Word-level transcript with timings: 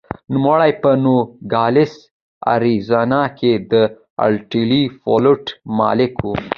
نوموړی 0.33 0.71
په 0.81 0.89
نوګالس 1.03 1.93
اریزونا 2.53 3.23
کې 3.37 3.51
د 3.71 3.73
ارټلي 4.25 4.83
فلوټ 4.99 5.43
مالک 5.79 6.13
و. 6.21 6.25